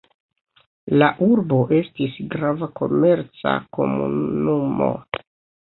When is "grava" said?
2.33-2.71